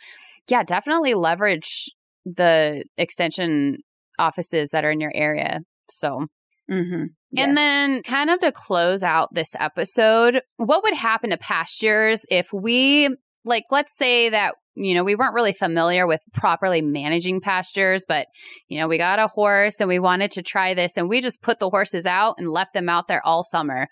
[0.48, 1.90] yeah, definitely leverage
[2.24, 3.78] the extension
[4.18, 5.60] offices that are in your area.
[5.90, 6.26] So,
[6.70, 7.06] Mm-hmm.
[7.36, 12.52] and then kind of to close out this episode, what would happen to pastures if
[12.52, 13.08] we,
[13.44, 18.28] like, let's say that, you know, we weren't really familiar with properly managing pastures, but,
[18.68, 21.42] you know, we got a horse and we wanted to try this and we just
[21.42, 23.88] put the horses out and left them out there all summer.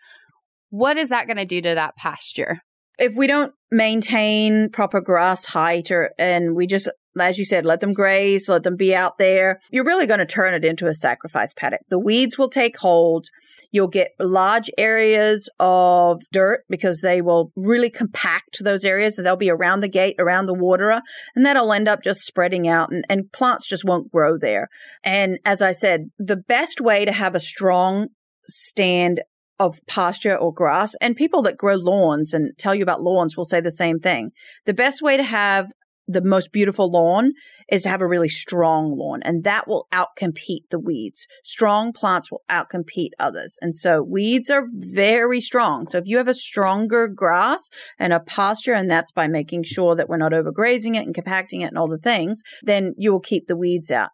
[0.71, 2.61] What is that going to do to that pasture?
[2.99, 6.88] if we don't maintain proper grass height or and we just
[7.21, 10.27] as you said let them graze let them be out there you're really going to
[10.27, 13.27] turn it into a sacrifice paddock the weeds will take hold
[13.71, 19.37] you'll get large areas of dirt because they will really compact those areas and they'll
[19.37, 21.01] be around the gate around the waterer
[21.35, 24.68] and that'll end up just spreading out and, and plants just won't grow there
[25.03, 28.09] and as i said the best way to have a strong
[28.49, 29.20] stand
[29.59, 30.95] of pasture or grass.
[31.01, 34.30] And people that grow lawns and tell you about lawns will say the same thing.
[34.66, 35.72] The best way to have
[36.09, 37.33] the most beautiful lawn
[37.71, 41.29] is to have a really strong lawn and that will outcompete the weeds.
[41.45, 43.59] Strong plants will outcompete others.
[43.61, 45.87] And so weeds are very strong.
[45.87, 49.95] So if you have a stronger grass and a pasture, and that's by making sure
[49.95, 53.21] that we're not overgrazing it and compacting it and all the things, then you will
[53.21, 54.11] keep the weeds out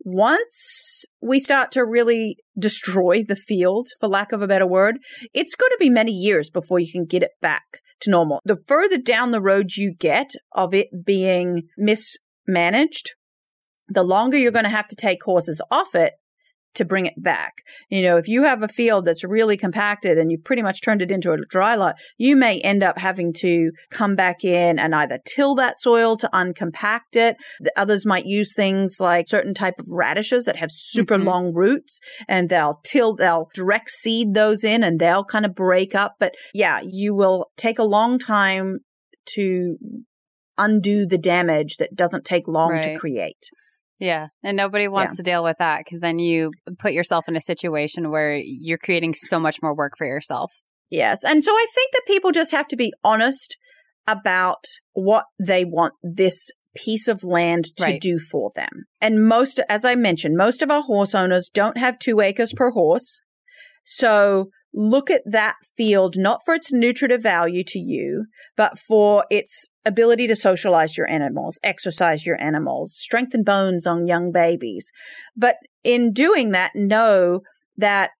[0.00, 4.98] once we start to really destroy the field, for lack of a better word,
[5.34, 7.64] it's going to be many years before you can get it back
[8.00, 8.40] to normal.
[8.44, 13.14] The further down the road you get of it being mismanaged,
[13.88, 16.14] the longer you're going to have to take horses off it
[16.74, 17.62] to bring it back.
[17.88, 21.02] You know, if you have a field that's really compacted and you've pretty much turned
[21.02, 24.94] it into a dry lot, you may end up having to come back in and
[24.94, 27.36] either till that soil to uncompact it.
[27.60, 31.26] The others might use things like certain type of radishes that have super mm-hmm.
[31.26, 35.94] long roots and they'll till, they'll direct seed those in and they'll kind of break
[35.94, 36.14] up.
[36.20, 38.78] But yeah, you will take a long time
[39.34, 39.76] to
[40.56, 42.82] undo the damage that doesn't take long right.
[42.82, 43.50] to create.
[43.98, 44.28] Yeah.
[44.44, 45.16] And nobody wants yeah.
[45.16, 49.14] to deal with that because then you put yourself in a situation where you're creating
[49.14, 50.52] so much more work for yourself.
[50.90, 51.24] Yes.
[51.24, 53.56] And so I think that people just have to be honest
[54.06, 58.00] about what they want this piece of land to right.
[58.00, 58.84] do for them.
[59.00, 62.70] And most, as I mentioned, most of our horse owners don't have two acres per
[62.70, 63.20] horse.
[63.84, 69.68] So look at that field not for its nutritive value to you, but for its
[69.84, 74.90] ability to socialize your animals, exercise your animals, strengthen bones on young babies.
[75.36, 77.40] But in doing that, know
[77.76, 78.10] that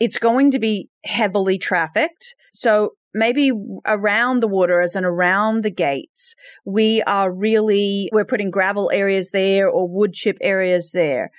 [0.00, 2.34] it's going to be heavily trafficked.
[2.52, 3.50] So maybe
[3.86, 6.34] around the waterers and around the gates,
[6.64, 11.30] we are really, we're putting gravel areas there or wood chip areas there.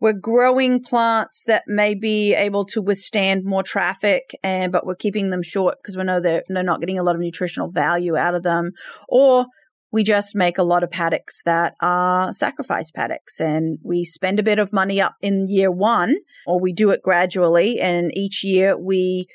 [0.00, 5.30] We're growing plants that may be able to withstand more traffic and, but we're keeping
[5.30, 8.34] them short because we know they're, they're not getting a lot of nutritional value out
[8.34, 8.72] of them.
[9.08, 9.46] Or
[9.90, 14.42] we just make a lot of paddocks that are sacrifice paddocks and we spend a
[14.42, 16.16] bit of money up in year one
[16.46, 19.26] or we do it gradually and each year we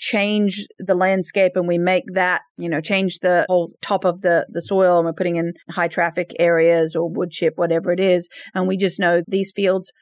[0.00, 4.46] change the landscape and we make that, you know, change the whole top of the,
[4.48, 8.28] the soil and we're putting in high traffic areas or wood chip, whatever it is.
[8.54, 9.92] And we just know these fields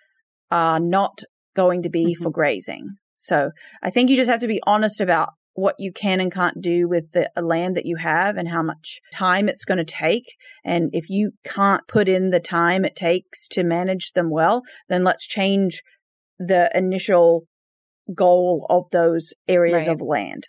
[0.53, 1.19] are not
[1.57, 2.23] going to be mm-hmm.
[2.23, 2.91] for grazing.
[3.17, 3.51] So
[3.83, 6.89] I think you just have to be honest about what you can and can't do
[6.89, 10.37] with the land that you have and how much time it's going to take.
[10.65, 15.03] And if you can't put in the time it takes to manage them well, then
[15.03, 15.83] let's change
[16.39, 17.49] the initial
[18.15, 19.95] goal of those areas right.
[19.95, 20.47] of land.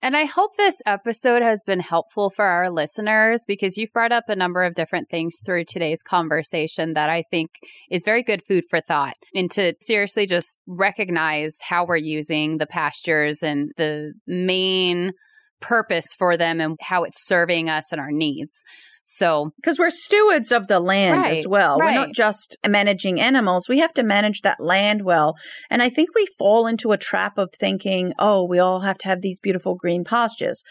[0.00, 4.24] And I hope this episode has been helpful for our listeners because you've brought up
[4.28, 7.50] a number of different things through today's conversation that I think
[7.90, 12.66] is very good food for thought and to seriously just recognize how we're using the
[12.66, 15.12] pastures and the main
[15.60, 18.62] purpose for them and how it's serving us and our needs.
[19.10, 21.78] So, because we're stewards of the land right, as well.
[21.78, 21.94] Right.
[21.94, 23.66] We're not just managing animals.
[23.66, 25.34] We have to manage that land well.
[25.70, 29.08] And I think we fall into a trap of thinking, oh, we all have to
[29.08, 30.62] have these beautiful green pastures.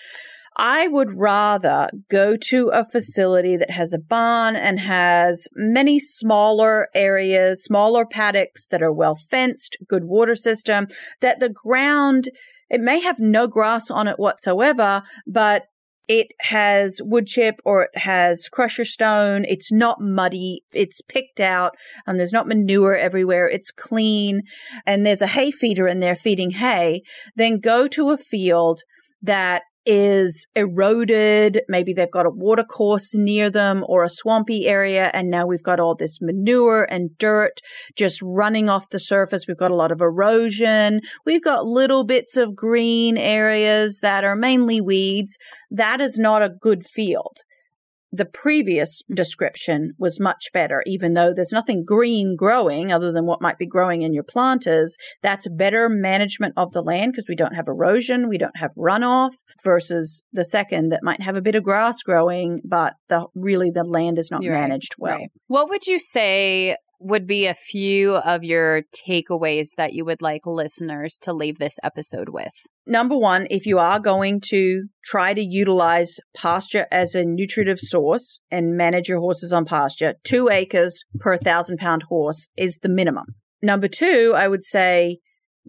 [0.56, 6.90] I would rather go to a facility that has a barn and has many smaller
[6.94, 10.88] areas, smaller paddocks that are well fenced, good water system,
[11.22, 12.30] that the ground,
[12.70, 15.64] it may have no grass on it whatsoever, but
[16.08, 19.46] it has wood chip or it has crusher stone.
[19.46, 20.64] It's not muddy.
[20.74, 23.50] It's picked out and there's not manure everywhere.
[23.50, 24.44] It's clean
[24.86, 27.02] and there's a hay feeder in there feeding hay.
[27.36, 28.82] Then go to a field
[29.22, 31.62] that is eroded.
[31.70, 35.10] Maybe they've got a water course near them or a swampy area.
[35.14, 37.62] And now we've got all this manure and dirt
[37.96, 39.46] just running off the surface.
[39.48, 41.00] We've got a lot of erosion.
[41.26, 45.38] We've got little bits of green areas that are mainly weeds.
[45.72, 47.38] That is not a good field.
[48.12, 53.42] The previous description was much better, even though there's nothing green growing other than what
[53.42, 54.96] might be growing in your planters.
[55.22, 59.34] That's better management of the land because we don't have erosion, we don't have runoff
[59.64, 63.84] versus the second that might have a bit of grass growing, but the really the
[63.84, 65.16] land is not You're right, managed well.
[65.16, 65.32] Right.
[65.48, 70.46] What would you say would be a few of your takeaways that you would like
[70.46, 72.54] listeners to leave this episode with?
[72.86, 78.40] Number one, if you are going to try to utilize pasture as a nutritive source
[78.50, 83.26] and manage your horses on pasture, two acres per thousand pound horse is the minimum.
[83.62, 85.20] Number two, I would say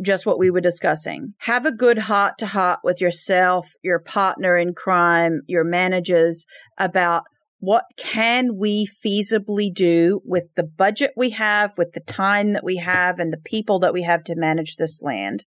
[0.00, 1.34] just what we were discussing.
[1.38, 6.46] Have a good heart to heart with yourself, your partner in crime, your managers
[6.78, 7.24] about
[7.60, 12.76] what can we feasibly do with the budget we have, with the time that we
[12.76, 15.44] have and the people that we have to manage this land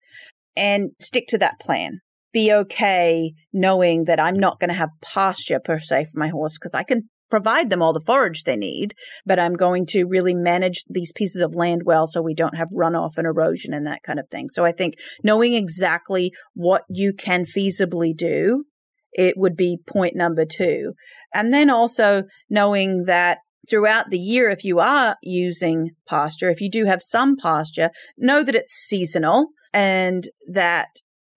[0.57, 2.01] and stick to that plan.
[2.33, 6.59] Be okay knowing that I'm not going to have pasture per se for my horse
[6.59, 8.95] because I can provide them all the forage they need,
[9.25, 12.69] but I'm going to really manage these pieces of land well so we don't have
[12.77, 14.49] runoff and erosion and that kind of thing.
[14.49, 18.65] So I think knowing exactly what you can feasibly do
[19.13, 20.93] it would be point number two.
[21.35, 26.71] And then also knowing that throughout the year, if you are using pasture, if you
[26.71, 30.89] do have some pasture, know that it's seasonal and that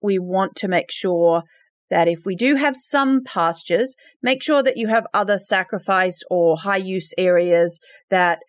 [0.02, 1.42] we want to make sure
[1.90, 6.56] that if we do have some pastures, make sure that you have other sacrifice or
[6.58, 7.78] high use areas
[8.10, 8.40] that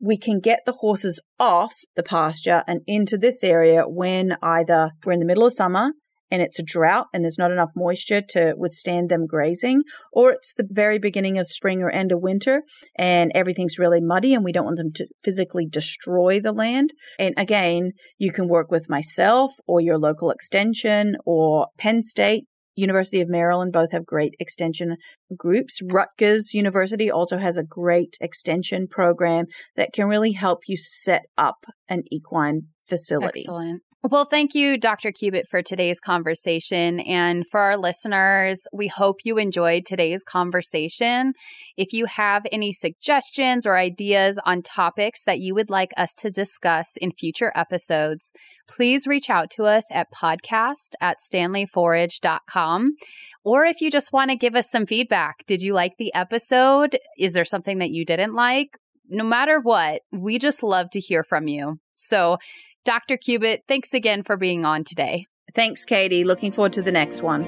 [0.00, 5.12] we can get the horses off the pasture and into this area when either we're
[5.12, 5.92] in the middle of summer
[6.34, 9.82] and it's a drought and there's not enough moisture to withstand them grazing,
[10.12, 12.62] or it's the very beginning of spring or end of winter
[12.98, 16.92] and everything's really muddy and we don't want them to physically destroy the land.
[17.20, 23.20] And again, you can work with myself or your local extension or Penn State University
[23.20, 24.96] of Maryland both have great extension
[25.38, 25.78] groups.
[25.88, 31.66] Rutgers University also has a great extension program that can really help you set up
[31.88, 33.42] an equine facility.
[33.42, 33.82] Excellent.
[34.10, 35.12] Well, thank you, Dr.
[35.12, 37.00] Cubitt, for today's conversation.
[37.00, 41.32] And for our listeners, we hope you enjoyed today's conversation.
[41.78, 46.30] If you have any suggestions or ideas on topics that you would like us to
[46.30, 48.34] discuss in future episodes,
[48.68, 52.96] please reach out to us at podcast at standleeforage.com.
[53.42, 56.98] Or if you just want to give us some feedback, did you like the episode?
[57.18, 58.76] Is there something that you didn't like?
[59.08, 61.78] No matter what, we just love to hear from you.
[61.94, 62.38] So,
[62.84, 63.16] Dr.
[63.16, 65.26] Cubitt, thanks again for being on today.
[65.54, 66.24] Thanks, Katie.
[66.24, 67.44] Looking forward to the next one.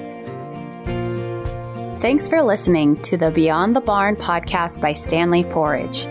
[1.99, 6.07] Thanks for listening to the Beyond the Barn podcast by Standlee Forage.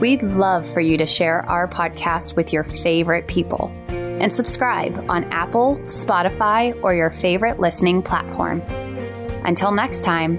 [0.00, 5.24] We'd love for you to share our podcast with your favorite people and subscribe on
[5.32, 8.62] Apple, Spotify, or your favorite listening platform.
[9.44, 10.38] Until next time,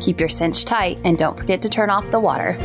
[0.00, 2.56] keep your cinch tight and don't forget to turn off the water.